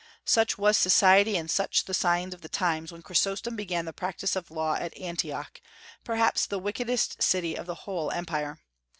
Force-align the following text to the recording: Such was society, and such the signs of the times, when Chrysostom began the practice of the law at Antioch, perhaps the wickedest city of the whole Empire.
Such 0.25 0.57
was 0.57 0.79
society, 0.79 1.37
and 1.37 1.47
such 1.47 1.85
the 1.85 1.93
signs 1.93 2.33
of 2.33 2.41
the 2.41 2.49
times, 2.49 2.91
when 2.91 3.03
Chrysostom 3.03 3.55
began 3.55 3.85
the 3.85 3.93
practice 3.93 4.35
of 4.35 4.47
the 4.47 4.55
law 4.55 4.73
at 4.73 4.97
Antioch, 4.97 5.61
perhaps 6.03 6.47
the 6.47 6.57
wickedest 6.57 7.21
city 7.21 7.55
of 7.55 7.67
the 7.67 7.75
whole 7.85 8.09
Empire. 8.09 8.57